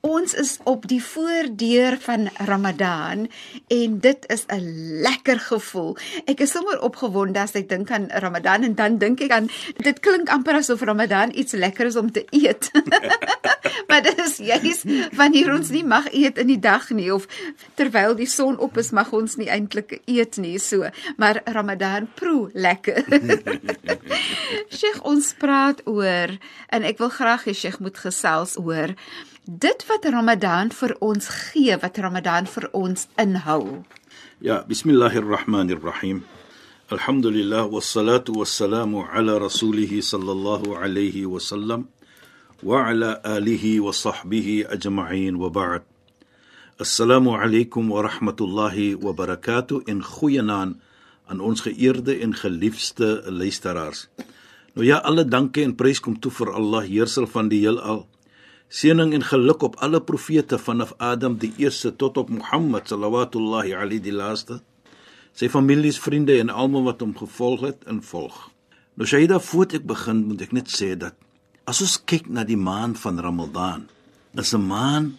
[0.00, 3.26] ons is op die voordeur van Ramadan
[3.66, 5.96] en dit is 'n lekker gevoel.
[6.24, 10.00] Ek is sommer opgewonde as ek dink aan Ramadan en dan dink ek aan dit
[10.00, 12.70] klink amper asof Ramadan iets lekker is om te eet.
[13.88, 17.26] maar dit is juis wanneer ons nie mag eet in die dag nie of
[17.74, 22.50] terwyl die son op is mag ons nie eintlik eet nie so, maar Ramadan proe
[22.52, 23.04] lekker.
[24.78, 28.94] Sheikh ons praat oor en ek wil graag hê Sheikh moet gesels oor
[29.48, 33.80] dit wat Ramadan vir ons gee, wat Ramadan vir ons inhou.
[34.44, 36.20] Ja, bismillahirrahmanirrahim.
[36.92, 41.88] Alhamdulillah wassalatu wassalamu ala rasulih sallallahu alayhi wa sallam
[42.62, 45.88] wa ala alihi wa sahbihi ajma'in wa ba'd.
[46.76, 50.76] Assalamu alaykum wa rahmatullahi wa barakatuh in goeienaand
[51.28, 54.08] aan ons geëerde en geliefde luisteraars.
[54.76, 58.04] Nou ja, alle dankie en prys kom toe vir Allah, heersel van die heelal.
[58.68, 64.00] Seëning en geluk op alle profete vanaf Adam die eerste tot op Mohammed sallallahu alayhi
[64.00, 64.60] die laaste.
[65.32, 68.50] Sy families, vriende en almal wat hom gevolg het en volg.
[68.98, 71.16] Nou Shaida, voordat ek begin, moet ek net sê dat
[71.68, 73.88] as ons kyk na die maand van Ramadan,
[74.36, 75.16] is 'n maand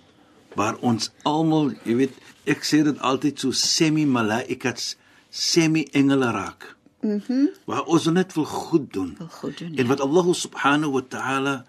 [0.56, 2.14] waar ons almal, jy weet,
[2.46, 4.96] ek sê dit altyd so semi malaikats
[5.30, 6.76] semi engele raak.
[7.02, 7.24] Mhm.
[7.30, 9.16] Mm waar ons net wil goed doen.
[9.18, 9.76] Wil goed doen.
[9.76, 11.66] En wat Allah subhanahu wa ta'ala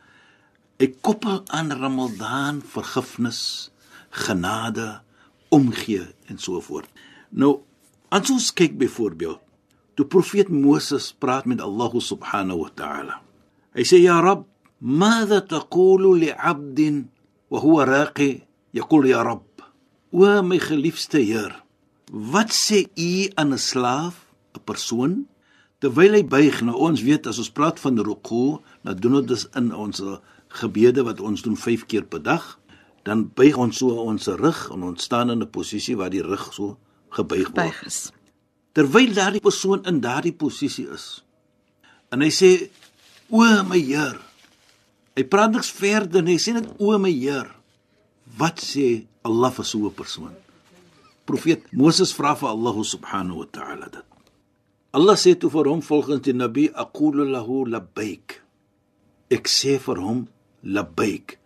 [0.79, 3.71] ek koppel aan Ramadan vergifnis,
[4.09, 5.01] genade,
[5.49, 6.89] omgee en so voort.
[7.31, 7.61] Nou,
[8.09, 9.39] as ons kyk byvoorbeeld,
[9.95, 13.15] toe profeet Moses praat met Allah subhanahu wa ta'ala.
[13.75, 14.47] Hy sê ja Rabb,
[14.81, 17.05] ماذا تقول لعبد
[17.49, 18.39] وهو راقي
[18.73, 19.41] يقول يا رب
[20.11, 21.63] o my geliefde Heer
[22.11, 24.15] Wat sê u aan 'n slaaf,
[24.53, 25.27] 'n persoon
[25.79, 26.61] terwyl hy buig?
[26.61, 29.97] Nou ons weet as ons praat van ruku, dan doen ons dit in ons
[30.50, 32.58] gebede wat ons doen 5 keer per dag.
[33.06, 36.52] Dan buig ons so ons rug en ons staan in 'n posisie waar die rug
[36.52, 36.76] so
[37.10, 37.54] gebuig word.
[37.54, 38.10] Buig is.
[38.72, 41.24] Terwyl daardie persoon in daardie posisie is.
[42.10, 42.70] En hy sê:
[43.30, 44.20] "O my Heer."
[45.16, 46.36] Hy praat niks verder nie.
[46.36, 47.54] Hy sê net: "O my Heer."
[48.36, 50.36] Wat sê Allah vir so 'n persoon?
[51.30, 54.06] profeet Moses vra vir Allah subhanahu wa ta'ala dit.
[54.96, 58.40] Allah sê toe vir hom volgens die Nabi aqulu lahu labbaik.
[59.30, 60.24] Ek sê vir hom
[60.62, 61.38] labbaik.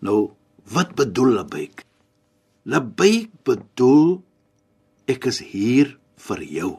[0.00, 0.32] Nou
[0.72, 1.84] wat bedoel labbaik?
[2.62, 4.22] Labbaik bedoel
[5.10, 5.96] ek is hier
[6.28, 6.72] vir jou.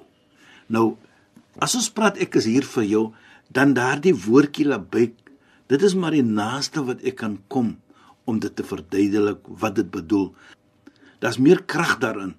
[0.67, 0.95] Nou
[1.61, 3.03] as ons praat ek is hier vir jou,
[3.53, 5.13] dan daardie woordjie labbaik,
[5.69, 7.75] dit is maar die naaste wat ek kan kom
[8.25, 10.31] om dit te verduidelik wat dit bedoel.
[11.21, 12.33] Daar's meer krag daarin.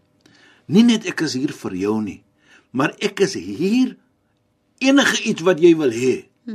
[0.67, 2.23] Nie net ek is hier vir jou nie,
[2.73, 3.95] maar ek is hier
[4.83, 6.15] enige iets wat jy wil hê,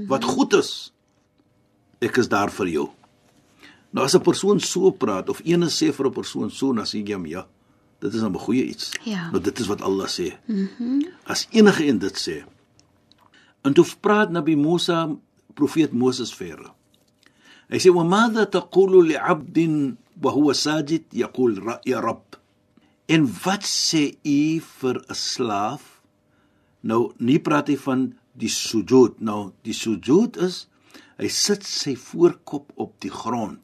[0.10, 0.92] wat goed is.
[2.00, 2.90] Ek is daar vir jou.
[3.92, 7.04] Nou as 'n persoon so praat of ene sê vir 'n persoon so, dan sê
[7.06, 7.48] jy hom ja,
[8.00, 8.92] dit is 'n goeie iets.
[9.04, 9.30] Ja.
[9.32, 10.38] Nou dit is wat Allah sê.
[10.46, 10.70] Mhm.
[10.80, 12.44] Mm as enige een dit sê.
[13.62, 15.16] En toe praat Nabi Musa,
[15.54, 16.72] profeet Moses verder.
[17.70, 22.36] Hy sê: "Wa madha taqulu li'abdin wa huwa sajid yaqul ya rabb?"
[23.06, 26.02] En wat sê u vir 'n slaaf?
[26.82, 29.20] Nou, nie praat hy van die sujud.
[29.20, 30.68] Nou, die sujud is
[31.20, 33.60] hy sit sy voorkop op die grond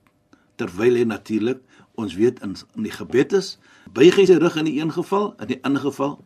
[0.59, 1.61] terwyl hy natuurlik
[1.95, 3.55] ons weet in, in die gebed is
[3.95, 6.17] buig hy sy rug in die een geval in die ander geval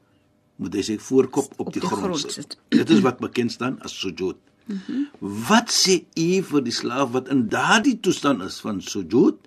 [0.60, 2.36] moet hy sy voorkop op, Op die, die grond, grond sit.
[2.36, 2.58] sit.
[2.76, 4.38] Dit is wat bekend staan as sujud.
[4.68, 5.06] Mm -hmm.
[5.48, 9.38] Wat sê u vir die slaaf wat in daardie toestand is van sujud?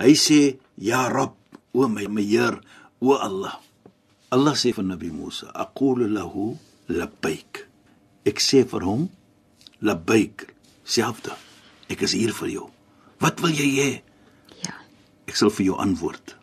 [0.00, 1.36] Hy sê ja Rabb,
[1.72, 2.58] o my my Heer,
[2.98, 3.60] o Allah.
[4.28, 7.68] Allah sê vir Nabi Musa, aqulu lahu labbaik.
[8.24, 9.08] Ek sê vir hom
[9.80, 10.53] labbaik,
[10.83, 11.35] selfde.
[11.89, 12.67] Ek is hier vir jou.
[13.19, 13.91] Wat wil jy hê?
[14.65, 14.75] Ja.
[15.27, 16.35] Ek sal vir jou antwoord.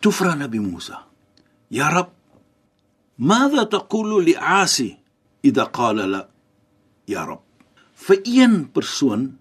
[0.00, 1.06] Toe vra Nabi Musa:
[1.70, 2.10] "Ya Rab,
[3.20, 4.96] ماذا تقول لعاصي
[5.44, 6.28] إذا قال لا
[7.08, 7.44] يا رب
[8.00, 9.36] vir een persoon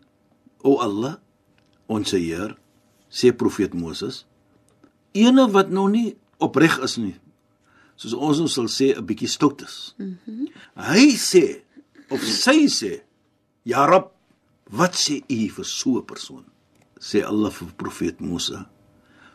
[0.68, 1.16] o Allah
[1.88, 2.58] ons Heer
[3.08, 4.26] sê profeet Moses
[5.16, 7.16] ene wat nou nie opreg is nie
[7.96, 9.96] soos ons ons sal sê 'n bietjie stout is.
[9.98, 10.46] Mm -hmm.
[10.76, 11.46] Hy sê
[12.12, 12.94] of sy sê
[13.64, 14.12] ja Rab
[14.71, 16.45] wat sê u vir so 'n persoon?
[17.01, 18.71] Sê Allah vir profeet Musa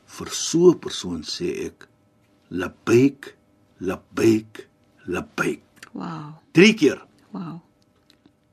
[0.05, 1.87] vir so 'n persoon sê ek
[2.49, 3.35] labbaik
[3.79, 4.67] labbaik
[5.05, 5.63] labbaik.
[5.93, 6.41] Wow.
[6.53, 6.99] Drie keer.
[7.31, 7.61] Wow.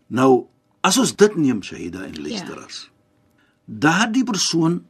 [0.08, 0.48] Nou
[0.82, 2.78] as ons dit neem Shahida en luisteraars.
[2.84, 2.90] Ja.
[3.66, 4.84] Daardie persoon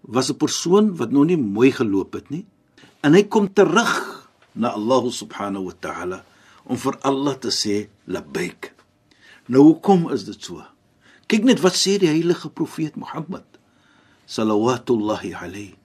[0.00, 2.46] was 'n persoon wat nog nie mooi geloop het nie
[3.02, 6.24] en hy kom terug na Allah subhanahu wa ta'ala
[6.64, 8.74] om vir Allah te sê labbaik.
[9.48, 10.62] Nou hoekom is dit so?
[11.30, 13.46] Kyk net wat sê die heilige profeet Mohammed
[14.26, 15.76] sallallahu alayhi.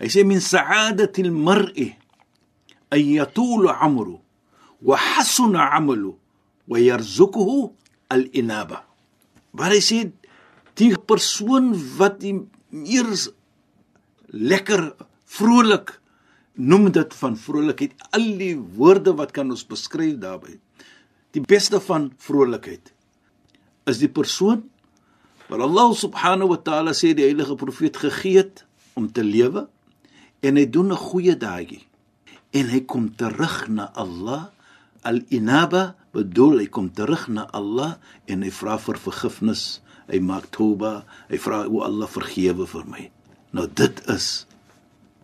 [0.00, 1.88] Hy sê min sa'adati al-mar'i
[2.94, 4.16] an yatul 'amru
[4.80, 6.14] wa hasuna 'amalu
[6.68, 7.72] wa yarzuquhu
[8.08, 8.84] al-inaba.
[9.52, 9.98] Maar hy sê
[10.78, 12.36] die persoon wat die
[12.72, 13.28] eers
[14.30, 14.94] lekker
[15.24, 15.98] vrolik
[16.58, 20.58] noem dit van vrolikheid al die woorde wat kan ons beskryf daarbey
[21.36, 22.92] die beste van vrolikheid
[23.90, 24.64] is die persoon
[25.48, 28.64] wat Allah subhanahu wa taala sê die heilige profeet gegee het
[28.98, 29.66] om te lewe
[30.44, 31.84] en hy doen 'n goeie daagie.
[32.52, 34.52] En hy kom terug na Allah
[35.02, 37.96] al-inaba bedoel hy kom terug na Allah
[38.26, 43.10] en hy vra vir vergifnis hy maak toba hy vra o Allah vergewe vir my.
[43.52, 44.46] Nou dit is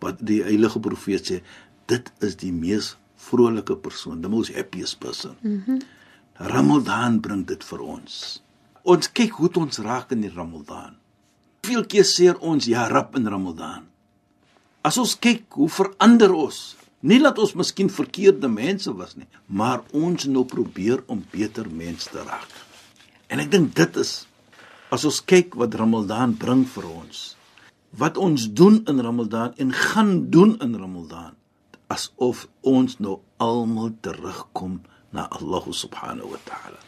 [0.01, 1.41] wat die heilige profeet sê
[1.85, 5.35] dit is die mees vrolike persoon the most happiest person.
[5.41, 5.79] Mm -hmm.
[6.33, 8.41] Ramadan bring dit vir ons
[8.85, 10.95] ons kyk hoe ons raak in die Ramadan
[11.67, 13.85] veel keer sê ons ja rap in Ramadan
[14.85, 19.83] as ons kyk hoe verander ons Nie dat ons miskien verkeerde mense was nie, maar
[19.93, 22.49] ons nou probeer om beter mense te raak.
[23.29, 24.13] En ek dink dit is
[24.93, 27.19] as ons kyk wat Ramadan bring vir ons.
[27.93, 31.37] Wat ons doen in Ramadan en gaan doen in Ramadan
[31.93, 34.79] asof ons nou almal terugkom
[35.13, 36.81] na Allah subhanahu wa ta'ala.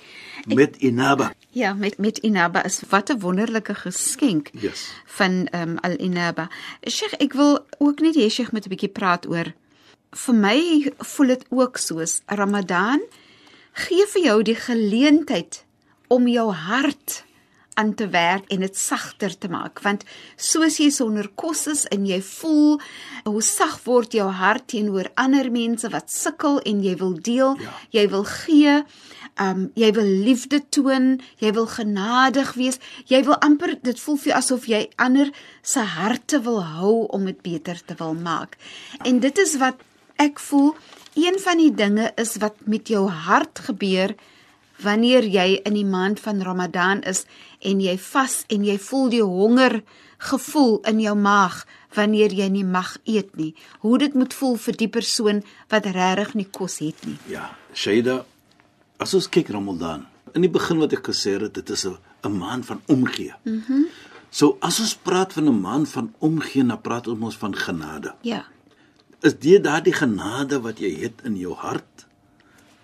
[0.50, 1.30] Met inaba.
[1.58, 4.92] Ja, met met inaba is wat 'n wonderlike geskenk yes.
[5.06, 6.50] van ehm um, al inaba.
[6.86, 9.54] Sheikh, ek wil ook net hê Sheikh moet 'n bietjie praat oor
[10.16, 10.60] vir my
[10.98, 13.02] voel dit ook soos Ramadan
[13.78, 15.64] gee vir jou die geleentheid
[16.08, 17.24] om jou hart
[17.78, 20.06] aan te werk en dit sagter te maak want
[20.36, 22.80] soos jy sonder kos is en jy voel
[23.28, 27.76] hoe sag word jou hart teenoor ander mense wat sukkel en jy wil deel ja.
[28.00, 28.80] jy wil gee
[29.42, 32.80] um jy wil liefde toon jy wil genadig wees
[33.12, 35.32] jy wil amper dit voel vir asof jy ander
[35.62, 38.58] se harte wil hou om dit beter te wil maak
[39.06, 39.84] en dit is wat
[40.18, 40.74] ek voel
[41.18, 44.16] een van die dinge is wat met jou hart gebeur
[44.82, 47.26] wanneer jy in die maand van Ramadan is
[47.66, 49.82] en jy vas en jy voel die honger
[50.30, 51.64] gevoel in jou maag
[51.98, 53.54] wanneer jy nie mag eet nie.
[53.82, 55.44] Hoe dit moet voel vir die persoon
[55.74, 57.18] wat regtig nie kos het nie.
[57.30, 58.24] Ja, Shaida,
[58.98, 62.66] as ons kyk Ramadan, in die begin wat ek gesê het, dit is 'n maand
[62.66, 63.34] van omgee.
[63.44, 63.64] Mhm.
[63.68, 63.86] Mm
[64.30, 68.14] so as ons praat van 'n maand van omgee, dan praat ons van genade.
[68.22, 68.46] Ja
[69.26, 72.06] is dit daardie genade wat jy het in jou hart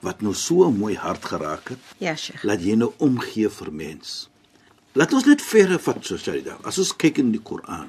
[0.03, 1.83] wat nou so mooi hart geraak het.
[2.03, 2.41] Ja, Sheikh.
[2.43, 4.27] Laat jy nou omgee vir mens.
[4.99, 6.59] Laat ons net verder vat so dan.
[6.67, 7.87] As ons kyk in die Koran.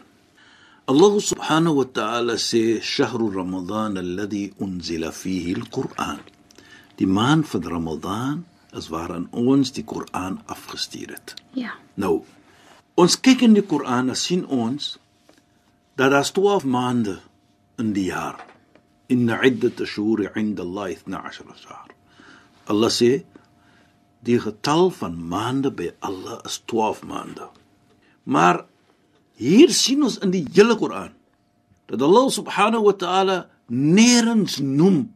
[0.86, 6.20] Allah subhanahu wa ta'ala sê shahru ramadan alladhi unzila fihi al-Quran.
[7.00, 11.34] Die maand van Ramadan is waarin ons die Koran afgestuur het.
[11.58, 11.74] Ja.
[11.94, 12.22] Nou,
[12.94, 14.94] ons kyk in die Koran en sien ons
[15.98, 17.18] dat daar 12 maande
[17.78, 18.38] in die jaar.
[19.06, 21.90] Inna iddat ash-shuhur 'inda Allah 12 shahr.
[22.66, 23.24] Allah sê
[24.24, 27.48] die getal van maande by Allah is 12 maande.
[28.22, 28.64] Maar
[29.36, 31.12] hier sien ons in die hele Koran
[31.86, 33.36] dat Allah subhanahu wa ta'ala
[33.68, 35.14] nêrens noem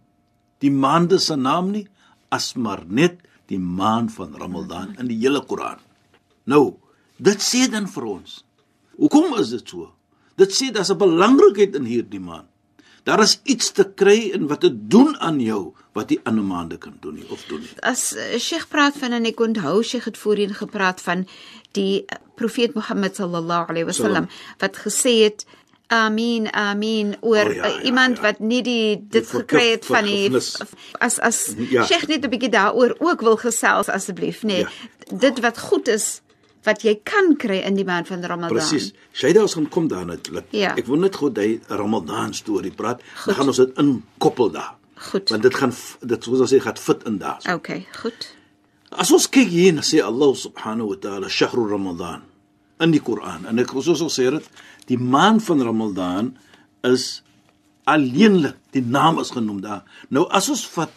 [0.65, 1.87] die maande se naam nie
[2.35, 5.81] as maar net die maand van Ramadan in die hele Koran.
[6.45, 6.77] Nou,
[7.17, 8.43] dit sê dan vir ons.
[8.99, 9.93] Hoekom is dit so?
[10.39, 12.47] Dit sê daar's 'n belangrikheid in hierdie maand.
[13.05, 16.79] Daar is iets te kry in wat dit doen aan jou wat die ander maande
[16.79, 17.71] kan doen nie of doen nie.
[17.81, 21.25] As uh, Sheikh praat van en ek onthou Sheikh het voorheen gepraat van
[21.73, 25.47] die uh, profeet Mohammed sallallahu alaihi wasallam wat gesê het
[25.89, 28.23] Amin amin oor oh, ja, ja, iemand ja.
[28.23, 30.29] wat nie die dit gekry het van die
[31.01, 31.85] as as ja.
[31.89, 35.17] Sheikh net 'n bietjie daaroor ook wil gesels asseblief nê nee, ja.
[35.19, 36.21] dit wat goed is
[36.67, 38.57] wat jy kan kry in die maand van Ramadan.
[38.57, 38.93] Presies.
[39.13, 40.17] Shaida ons gaan kom daarna.
[40.31, 40.75] Laat- Ja.
[40.77, 43.01] Ek wil net gou daai Ramadan storie praat.
[43.27, 44.75] Dan gaan ons dit inkoppel daar.
[44.95, 45.29] Goed.
[45.31, 47.41] Want dit gaan dit soos ons sê gaan fit in daar.
[47.55, 48.35] Okay, goed.
[48.91, 52.23] As ons kyk hier na sê Allah subhanahu wa ta'ala shahru Ramadan
[52.81, 54.45] in die Koran en ek soos ons sê dit
[54.89, 56.33] die maand van Ramadan
[56.87, 57.23] is
[57.89, 59.85] alleenlik die naam is genoem daar.
[60.09, 60.93] Nou as ons vat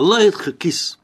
[0.00, 0.98] Allah het gekies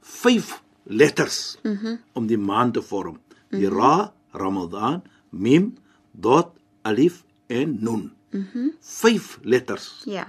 [0.00, 1.98] vyf letters mm -hmm.
[2.12, 3.18] om die maand te vorm.
[3.50, 5.74] Die ra, Ramadan, mim,
[6.12, 6.48] dot,
[6.82, 8.12] alif en nun.
[8.30, 8.58] Mhm.
[8.58, 10.26] Mm vyf letters Ja.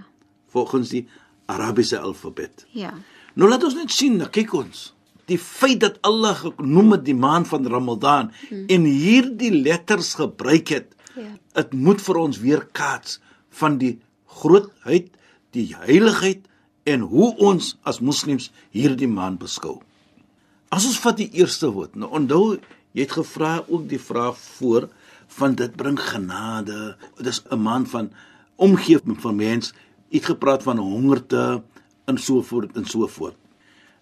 [0.48, 1.08] volgens die
[1.46, 2.66] Arabiese alfabet.
[2.72, 2.94] Ja.
[3.34, 4.94] Nou laat ons net sien, nou kyk ons.
[5.26, 8.64] Die feit dat Allah genoem het die maand van Ramadan hmm.
[8.68, 10.96] en hierdie letters gebruik het.
[11.16, 11.34] Ja.
[11.54, 13.20] Dit moet vir ons weer kaats
[13.60, 14.00] van die
[14.32, 15.12] grootheid,
[15.52, 16.48] die heiligheid
[16.88, 19.82] en hoe ons as moslems hierdie maand beskou.
[20.72, 21.98] As ons vat die eerste woord.
[22.00, 22.58] Nou onthou,
[22.96, 24.88] jy het gevra ook die vraag voor
[25.38, 26.96] van dit bring genade.
[27.18, 28.12] Dit is 'n maand van
[28.56, 29.74] omgee van mens.
[30.10, 31.64] Jy het gepraat van hongerte
[32.06, 33.36] en so voort en so voort.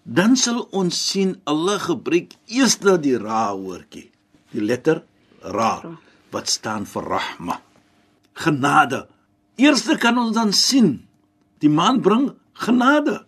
[0.02, 4.10] Dan sal ons sien Allah gebruik eers die ra woordjie.
[4.50, 5.04] Die letter
[5.42, 5.98] ra
[6.32, 7.60] wat staan vir rahma.
[8.32, 9.06] Genade.
[9.56, 11.00] Eerste kan ons dan sien
[11.60, 13.20] die man bring genade.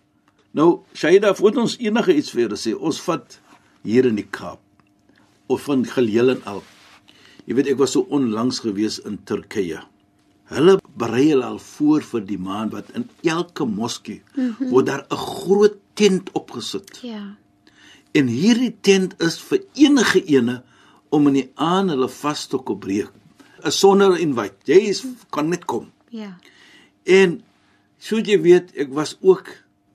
[0.52, 3.38] Nou, Shaida, voordat ons enige iets vir julle sê, ons vat
[3.84, 4.60] hier in die Kaap
[5.52, 6.62] of van geheel en al.
[7.48, 9.80] Jy weet ek was so onlangs gewees in Turkye.
[10.52, 14.70] Hulle berei hulle al voor vir die maand wat in elke moskee mm -hmm.
[14.70, 17.00] word daar 'n groot tent opgesit.
[17.02, 17.36] Ja.
[18.12, 20.62] En hierdie tent is vir enige ene
[21.12, 23.12] om in die aan hulle vas te kom breek.
[23.62, 24.56] 'n Sonder invite.
[24.66, 25.90] Jy is, kan net kom.
[26.10, 26.36] Ja.
[27.04, 27.42] En
[27.98, 29.48] soos jy weet, ek was ook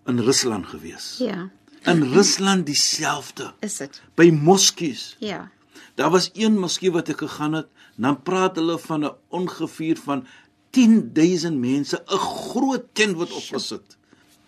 [0.07, 1.17] in Rusland gewees.
[1.19, 1.49] Ja.
[1.87, 3.53] In Rusland dieselfde.
[3.59, 4.01] Is dit?
[4.15, 5.15] By moskees.
[5.19, 5.49] Ja.
[5.95, 10.25] Daar was een moskee wat ek gegaan het, dan praat hulle van 'n ongeveer van
[10.71, 13.97] 10000 mense, 'n groot tent wat opgesit.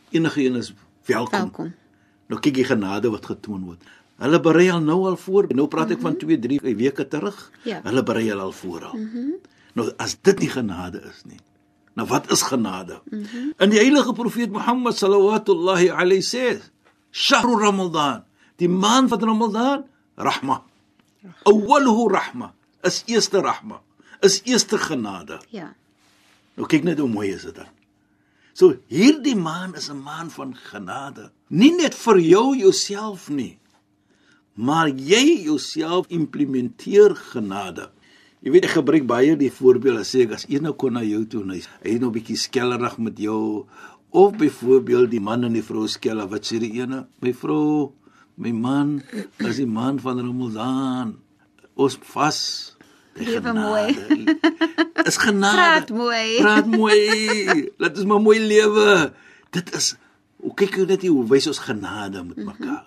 [0.10, 0.74] Enige een is
[1.06, 1.40] welkom.
[1.40, 1.74] Welkom.
[2.28, 3.84] Nou kyk jy genade wat getoon word.
[4.20, 5.48] Hulle berei al nou al voor.
[5.56, 7.38] Nou praat ek van 2, 3 weke terug.
[7.64, 7.80] Ja.
[7.86, 8.96] Hulle berei al al voor al.
[8.98, 9.34] Mm -hmm.
[9.74, 11.40] Nou as dit nie genade is nie.
[11.94, 13.02] Nou wat is genade?
[13.10, 13.54] Mm -hmm.
[13.58, 16.62] In die heilige profeet Mohammed sallallahu alayhi sê,
[17.12, 18.24] "Shahru Ramadan,
[18.56, 19.86] die maand van Ramadan,
[20.16, 20.64] rahma.
[21.44, 23.82] Awwaluhu rahma, is eerste rahma,
[24.20, 25.76] is eerste genade." Ja.
[26.54, 27.72] Nou kyk net hoe mooi is dit dan.
[28.54, 31.32] So hierdie maan is 'n maan van genade.
[31.48, 33.60] Nie net vir jou jouself nie,
[34.60, 37.88] maar jy jouself implementeer genade.
[38.44, 41.22] Jy weet ek gebruik baie die voorbeeld as ek as een nou kon na jou
[41.32, 43.68] toe en hy is nou bietjie skellerig met jou
[44.16, 47.94] of byvoorbeeld die man en die vrou skeller wat sê die ene, my vrou,
[48.40, 48.98] my man
[49.46, 51.16] is die man van Ramadan.
[51.80, 52.40] Ons vas.
[53.20, 53.96] Lewe mooi.
[55.10, 55.56] Is genade.
[55.56, 56.26] Praat mooi.
[56.40, 57.00] Praat mooi.
[57.80, 59.12] Laat ons maar mooi lewe.
[59.56, 59.94] Dit is
[60.44, 62.84] hoe kyk jy net hoe wys ons genade met mekaar.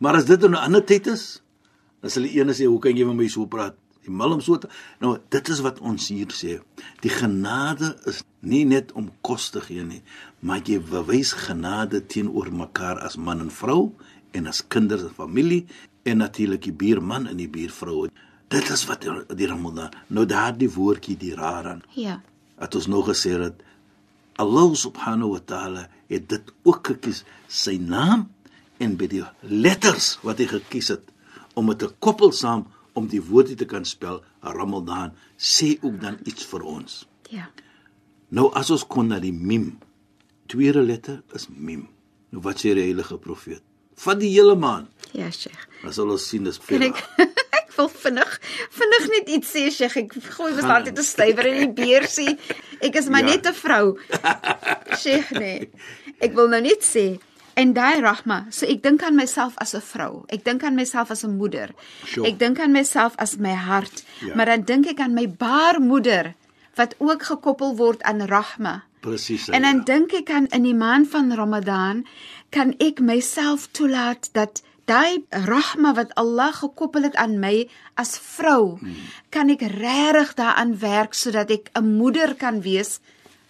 [0.00, 1.42] Maar as dit in 'n ander tyd is,
[2.02, 4.58] sal die ene sê, "Hoe kan jy met my so praat?" Die malm so.
[5.00, 6.60] Nou, dit is wat ons hier sê.
[7.04, 10.02] Die genade is nie net om kos te gee nie,
[10.40, 13.92] maar jy bewys genade teenoor mekaar as man en vrou
[14.32, 15.66] en as kinders en familie
[16.02, 18.08] en natuurlik die buurman en die buurvrou.
[18.48, 19.04] Dit is wat
[19.36, 19.90] die Ramadan.
[20.08, 22.20] Nou daardie woordjie die raran Ja.
[22.58, 23.54] het ons nog gesê dat
[24.36, 28.30] Allah subhanahu wa ta'ala het dit ook gekies sy naam
[28.80, 31.06] en by die letters wat hy gekies het
[31.58, 32.66] om dit te koppel saam
[32.98, 37.06] om die woorde te kan spel Ramadan sê ook dan iets vir ons.
[37.30, 37.46] Ja.
[38.30, 39.78] Nou as ons kon na die mim.
[40.50, 41.88] Tweede letter is mim.
[42.30, 43.62] Nou wat sê die heilige profeet?
[44.00, 44.88] Van die hele maand.
[45.12, 45.66] Ja, Sheikh.
[45.82, 46.82] Dan sal ons sien dis veel.
[46.88, 47.00] ek
[47.60, 48.30] ek wil vinnig
[48.78, 49.96] vinnig net iets sê, Sheikh.
[49.96, 52.38] Ek gooi Gaan altyd 'n stywer in die beursie.
[52.80, 53.34] Ek is maar Ja.
[53.34, 53.98] net 'n vrou.
[55.02, 55.70] Sheikh, nee.
[56.20, 57.18] Ek wil nou net sê
[57.62, 60.24] en daai rahma, so ek dink aan myself as 'n vrou.
[60.28, 61.68] Ek dink aan myself as 'n moeder.
[62.04, 62.26] Sure.
[62.28, 64.34] Ek dink aan myself as my hart, Ja.
[64.34, 66.34] maar dan dink ek aan my baarmoeder
[66.76, 68.82] wat ook gekoppel word aan rahma.
[69.00, 69.48] Presies.
[69.48, 69.84] En dan ja.
[69.84, 72.04] dink ek aan in die maand van Ramadan
[72.50, 78.78] kan ek myself toelaat dat daai rahma wat Allah gekoppel het aan my as vrou,
[78.80, 78.94] Hmm.
[79.30, 83.00] kan ek regtig daaraan werk sodat ek 'n moeder kan wees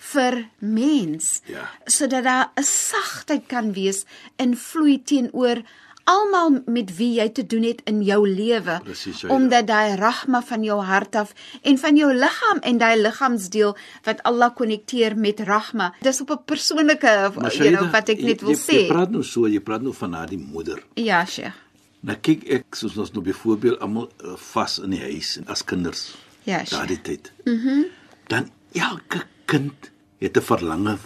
[0.00, 1.40] vir mens.
[1.46, 1.68] Ja.
[1.84, 4.04] Sodat daar 'n sagtheid kan wees
[4.36, 5.62] en vloei teenoor
[6.04, 9.34] almal met wie jy te doen het in jou lewe Presies, ja, ja.
[9.34, 14.22] omdat daai rahma van jou hart af en van jou liggaam en daai liggaamsdeel wat
[14.22, 18.46] Allah konnekteer met rahma dis op 'n persoonlike Maar you know wat ek net jy-
[18.46, 20.82] wil jy, sê Jy praat nou so, jy praat nou van haar die moeder.
[20.94, 21.54] ja sheikh
[22.02, 26.14] Nou kyk ek soos ons nou byvoorbeeld almal uh, vas in die huis as kinders
[26.44, 26.70] Ja, Sheikh.
[26.70, 27.32] daardie tyd.
[27.44, 27.68] Mhm.
[27.68, 27.84] Mm
[28.26, 29.90] dan elke kind
[30.22, 30.96] het 'n verlange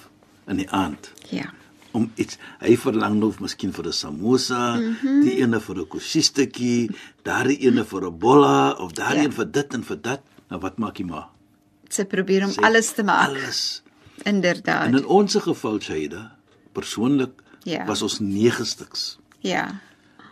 [0.47, 1.49] in die aand Ja.
[1.93, 5.21] om iets hy verlang nou miskien vir 'n samosa, mm -hmm.
[5.25, 6.91] die ene vir 'n kosiestetjie,
[7.23, 9.25] daardie ene vir 'n bolla of daardie Ja.
[9.25, 10.21] een vir dit en vir dat.
[10.51, 11.29] Nou wat maak jy maar?
[11.89, 13.29] Sy probeer om Sy- alles te maak.
[13.29, 13.83] Alles.
[14.25, 14.87] Inderdaad.
[14.87, 16.37] En in ons geval Shaida,
[16.73, 17.85] persoonlik Ja.
[17.87, 19.19] was ons 9 stuks.
[19.41, 19.81] Ja.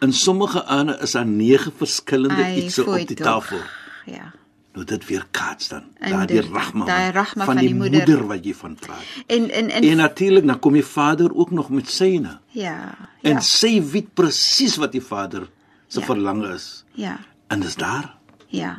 [0.00, 3.26] In sommige ander is daar 9 verskillende Ai, foei op die tog.
[3.26, 3.58] tafel.
[4.06, 4.32] Ja.
[4.72, 5.82] Nou dit weer kaats dan.
[6.00, 6.84] Daardie rahma.
[6.84, 7.98] daai rahma van, van die moeder.
[8.06, 9.02] moeder wat jy van praat.
[9.26, 12.38] En en en En natuurlik dan kom die vader ook nog met syne.
[12.48, 12.94] ja.
[13.22, 13.40] En Ja.
[13.40, 15.50] sy weet presies wat die vader
[15.88, 16.06] se Ja.
[16.06, 16.84] verlange is.
[16.92, 17.18] Ja.
[17.46, 18.16] En dis daar.
[18.46, 18.72] Ja.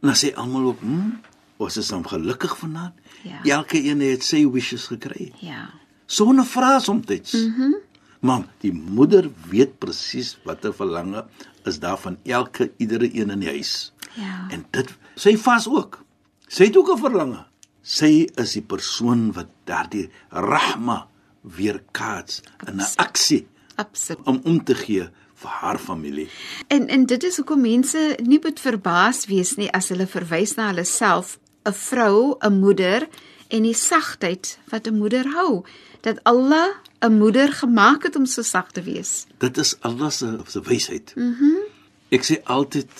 [0.00, 1.10] En dan sê almal ook, "Hm,
[1.56, 3.42] ons is dan gelukkig vanaand." Ja.
[3.56, 5.32] Elke een het sy wishes gekry.
[5.38, 5.70] Ja.
[6.06, 7.32] Sonder vrae soms.
[7.32, 7.60] Mhm.
[7.62, 7.74] Mm
[8.20, 11.24] Maar die moeder weet presies watter verlange
[11.64, 13.92] is daar van elke iedere een in die huis.
[14.14, 14.46] Ja.
[14.50, 16.00] En dit sy vas ook.
[16.48, 17.44] Sy het ook 'n verlange.
[17.82, 21.06] Sy is die persoon wat daardie rahma
[21.40, 24.26] weer kaats in 'n aksie Absoluut.
[24.26, 26.28] om om te gee vir haar familie.
[26.68, 30.66] En en dit is hoekom mense nie moet verbaas wees nie as hulle verwys na
[30.66, 33.08] hulle self, 'n vrou, 'n moeder
[33.48, 35.64] en die sagtheid wat 'n moeder hou.
[36.00, 36.68] Dat Allah
[37.00, 39.26] 'n moeder gemaak het om so sag te wees.
[39.38, 41.12] Dit is Allah se se wysheid.
[41.16, 41.44] Mhm.
[41.44, 41.72] Mm
[42.08, 42.90] ek sê altyd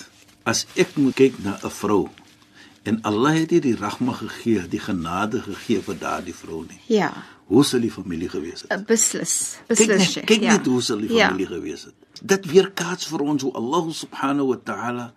[0.45, 2.09] as ek moet kyk na 'n vrou
[2.85, 6.79] en Allah het hier die rahma gegee, die genade gegee vir daardie vrou nie.
[6.85, 7.09] Ja.
[7.49, 8.71] Hoe sal die familie gewees het?
[8.71, 9.57] Uh, Beslis.
[9.65, 9.97] Kyk Beslis.
[9.97, 10.51] net, Sheikh, kyk ja.
[10.57, 11.53] net hoe sal die familie ja.
[11.55, 12.21] gewees het.
[12.21, 15.13] Dit weerkaats vir ons hoe Allah subhanahu wa ta'ala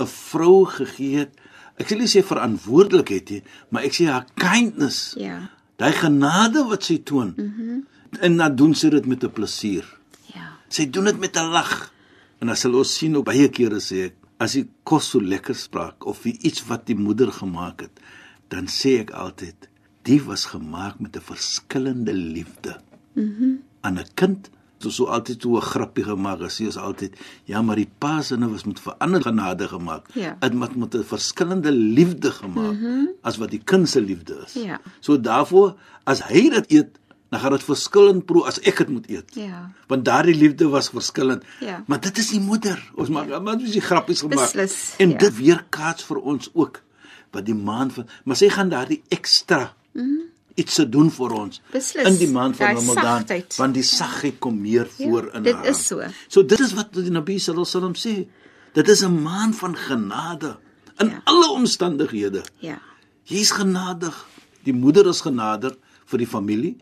[0.00, 1.32] 'n vrou gegee het.
[1.76, 5.14] Ek sê nie sê verantwoordelikheid nie, maar ek sê haar kindness.
[5.16, 5.50] Ja.
[5.76, 7.34] Daai genade wat sy toon.
[7.36, 7.68] Mhm.
[7.68, 7.86] Mm
[8.18, 9.86] en dan doen sy dit met 'n plesier.
[10.34, 10.58] Ja.
[10.68, 11.92] Sy doen dit met 'n lag.
[12.40, 15.54] En as hulle ons sien op baie kere sê ek, as die kos so lekker
[15.54, 18.00] spraak of iets wat die moeder gemaak het,
[18.48, 19.68] dan sê ek altyd,
[20.08, 22.80] die was gemaak met 'n verskillende liefde.
[23.14, 23.44] Mhm.
[23.44, 27.16] Mm aan 'n kind so so altyd so 'n grappie gemaak as jy is altyd
[27.44, 30.36] ja maar die pa se nou was met verander genade gemaak Ja.
[30.40, 33.08] dit moet met 'n verskillende liefde gemaak mm -hmm.
[33.22, 34.80] as wat die kind se liefde is Ja.
[35.00, 36.98] so daarvoor as hy dit eet
[37.30, 39.70] dan gaan dit verskillend proe as ek dit moet eet Ja.
[39.86, 41.44] want daardie liefde was verskillend.
[41.60, 41.84] Ja.
[41.86, 42.90] Maar dit is die moeder.
[42.94, 43.38] Ons maak ja.
[43.38, 44.38] maar dis die grappies gemaak.
[44.52, 45.18] Beslis, en ja.
[45.18, 46.82] dit weer kaats vir ons ook
[47.30, 50.20] wat die maand van maar sy gaan daardie ekstra mm -hmm.
[50.54, 51.60] iets te doen vir ons.
[51.72, 52.06] Beslis.
[52.06, 53.24] in die maand van Ramadan
[53.56, 55.66] want die sagheid kom meer Ja, voor in dit haar.
[55.66, 56.02] is so.
[56.28, 58.28] So dit is wat die Nabi sallallahu alaihi wasallam sê.
[58.72, 60.56] Dit is 'n maand van genade
[60.98, 61.20] in Ja.
[61.24, 62.42] alle omstandighede.
[62.58, 62.78] Ja.
[63.24, 64.26] Jy's genadig.
[64.64, 65.76] Die moeder is genadig
[66.10, 66.76] vir die familie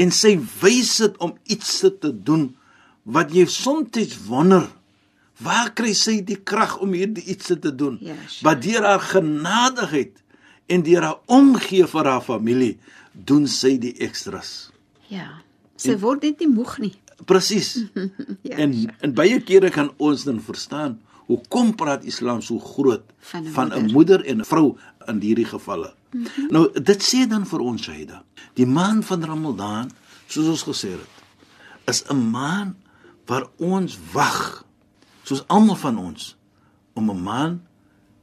[0.00, 2.48] en sy wys dit om iets te doen
[3.04, 4.68] wat jy soms wonder
[5.42, 7.98] waar kry sy die krag om hierdie iets te doen?
[8.00, 8.44] Ja, sure.
[8.46, 10.20] Maar deur haar genadigheid
[10.66, 12.76] en deur haar omgee vir haar familie
[13.12, 14.70] doen sy die ekstras.
[15.10, 15.42] Ja.
[15.76, 16.94] Sy word net nie moeg nie.
[17.26, 17.76] Presies.
[18.44, 20.98] Ja, en en baie kere kan ons dan verstaan
[21.30, 23.92] hoekom praat Islam so groot van 'n moeder.
[23.92, 25.94] moeder en 'n vrou in hierdie gevalle.
[26.10, 26.46] Mm -hmm.
[26.50, 29.90] Nou dit sê dan vir ons Shaida, die maand van Ramadan,
[30.26, 31.12] soos ons gesê het,
[31.84, 32.76] is 'n maand
[33.26, 34.64] waar ons wag,
[35.22, 36.36] soos almal van ons,
[36.92, 37.60] om 'n maand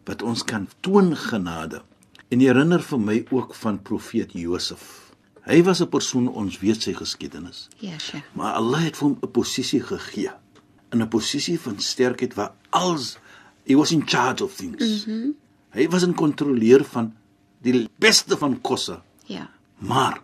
[0.03, 1.81] wat ons kan toon genade.
[2.27, 5.13] En herinner vir my ook van profeet Josef.
[5.41, 7.67] Hy was 'n persoon ons weet sy geskiedenis.
[7.77, 8.25] Ja, Sheikh.
[8.33, 10.31] Maar Allah het vir hom 'n posisie gegee.
[10.89, 13.17] In 'n posisie van sterkheid waar als
[13.63, 15.05] he was in charge of things.
[15.05, 15.35] Mm -hmm.
[15.71, 17.13] Hy was 'n kontroleur van
[17.61, 19.01] die beste van kosse.
[19.25, 19.49] Ja.
[19.77, 20.21] Maar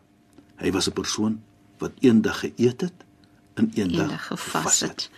[0.55, 1.41] hy was 'n persoon
[1.77, 3.05] wat eendag geëet het
[3.53, 5.09] en eendag, Eendag gevas het.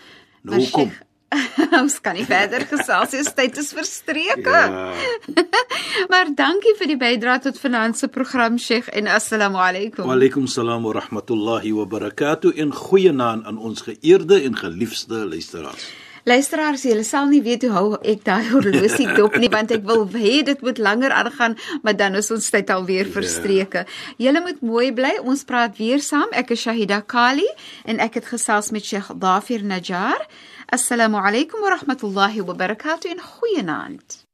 [0.41, 0.89] Nou hoekom?
[0.89, 1.03] Sheikh,
[1.81, 4.49] Ons kan nie verder gesels, die tyd is verstreke.
[4.49, 4.93] Ja.
[6.11, 10.07] Maar dankie vir die bydrae tot vanaand se program Sheikh en assalamu alaykum.
[10.07, 15.89] Wa alaykum salaam wa rahmatullahi wa barakatuh en goeienaand aan ons geëerde en geliefde luisteraars.
[16.24, 20.06] Luisteraars, julle sal nie weet hoe hou ek daai horlosie dop nie want ek wil
[20.08, 21.52] hê dit moet langer aangaan,
[21.84, 23.84] maar dan is ons tyd alweer verstreke.
[24.16, 25.20] Julle moet mooi bly.
[25.20, 26.32] Ons praat weer saam.
[26.32, 27.44] Ek is Shahida Kali
[27.84, 30.24] en ek het gesels met Sheikh Dafir Najjar.
[30.72, 34.24] Assalamu alaykum wa rahmatullahi wa barakatuh en goeienaand.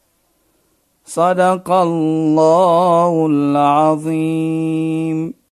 [1.11, 5.40] صدق الله العظيم.